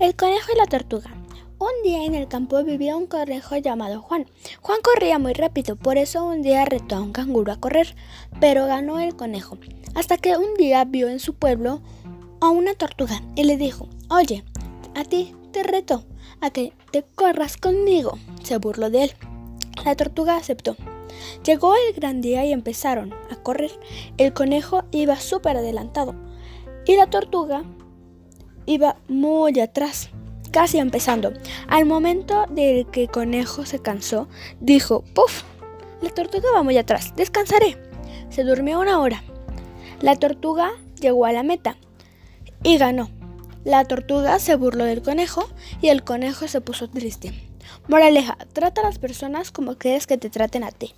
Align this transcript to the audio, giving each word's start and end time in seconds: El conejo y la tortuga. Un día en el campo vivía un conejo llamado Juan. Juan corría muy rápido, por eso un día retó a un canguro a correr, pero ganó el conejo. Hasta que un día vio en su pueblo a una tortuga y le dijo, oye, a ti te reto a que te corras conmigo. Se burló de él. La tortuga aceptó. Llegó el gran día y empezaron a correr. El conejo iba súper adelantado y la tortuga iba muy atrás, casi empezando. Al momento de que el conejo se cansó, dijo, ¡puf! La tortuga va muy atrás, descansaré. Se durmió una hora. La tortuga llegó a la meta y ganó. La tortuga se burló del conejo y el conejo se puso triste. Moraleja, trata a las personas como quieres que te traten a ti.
El 0.00 0.16
conejo 0.16 0.52
y 0.54 0.56
la 0.56 0.64
tortuga. 0.64 1.10
Un 1.58 1.82
día 1.84 2.06
en 2.06 2.14
el 2.14 2.26
campo 2.26 2.64
vivía 2.64 2.96
un 2.96 3.06
conejo 3.06 3.58
llamado 3.58 4.00
Juan. 4.00 4.24
Juan 4.62 4.78
corría 4.82 5.18
muy 5.18 5.34
rápido, 5.34 5.76
por 5.76 5.98
eso 5.98 6.24
un 6.24 6.40
día 6.40 6.64
retó 6.64 6.96
a 6.96 7.02
un 7.02 7.12
canguro 7.12 7.52
a 7.52 7.60
correr, 7.60 7.94
pero 8.40 8.64
ganó 8.64 8.98
el 8.98 9.14
conejo. 9.14 9.58
Hasta 9.94 10.16
que 10.16 10.38
un 10.38 10.54
día 10.54 10.82
vio 10.86 11.10
en 11.10 11.20
su 11.20 11.34
pueblo 11.34 11.82
a 12.40 12.48
una 12.48 12.72
tortuga 12.72 13.20
y 13.36 13.44
le 13.44 13.58
dijo, 13.58 13.90
oye, 14.08 14.42
a 14.94 15.04
ti 15.04 15.34
te 15.52 15.64
reto 15.64 16.06
a 16.40 16.48
que 16.48 16.72
te 16.92 17.02
corras 17.02 17.58
conmigo. 17.58 18.18
Se 18.42 18.56
burló 18.56 18.88
de 18.88 19.04
él. 19.04 19.12
La 19.84 19.96
tortuga 19.96 20.36
aceptó. 20.36 20.76
Llegó 21.44 21.74
el 21.74 21.94
gran 21.94 22.22
día 22.22 22.46
y 22.46 22.52
empezaron 22.52 23.12
a 23.30 23.36
correr. 23.36 23.72
El 24.16 24.32
conejo 24.32 24.82
iba 24.92 25.16
súper 25.16 25.58
adelantado 25.58 26.14
y 26.86 26.96
la 26.96 27.10
tortuga 27.10 27.64
iba 28.66 28.96
muy 29.08 29.58
atrás, 29.60 30.10
casi 30.50 30.78
empezando. 30.78 31.32
Al 31.68 31.86
momento 31.86 32.46
de 32.50 32.86
que 32.90 33.02
el 33.02 33.10
conejo 33.10 33.66
se 33.66 33.80
cansó, 33.80 34.28
dijo, 34.60 35.04
¡puf! 35.14 35.42
La 36.00 36.10
tortuga 36.10 36.48
va 36.54 36.62
muy 36.62 36.78
atrás, 36.78 37.14
descansaré. 37.16 37.76
Se 38.30 38.44
durmió 38.44 38.80
una 38.80 39.00
hora. 39.00 39.22
La 40.00 40.16
tortuga 40.16 40.70
llegó 41.00 41.26
a 41.26 41.32
la 41.32 41.42
meta 41.42 41.76
y 42.62 42.78
ganó. 42.78 43.10
La 43.64 43.84
tortuga 43.84 44.38
se 44.38 44.56
burló 44.56 44.84
del 44.84 45.02
conejo 45.02 45.46
y 45.82 45.88
el 45.88 46.02
conejo 46.04 46.48
se 46.48 46.60
puso 46.60 46.88
triste. 46.88 47.34
Moraleja, 47.88 48.38
trata 48.52 48.80
a 48.80 48.84
las 48.84 48.98
personas 48.98 49.50
como 49.50 49.76
quieres 49.76 50.06
que 50.06 50.16
te 50.16 50.30
traten 50.30 50.64
a 50.64 50.70
ti. 50.70 50.94